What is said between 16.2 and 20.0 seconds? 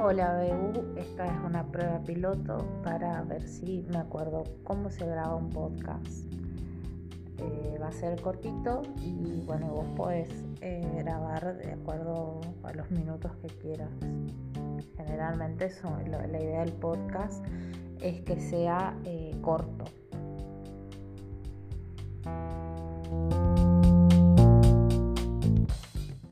idea del podcast es que sea eh, corto,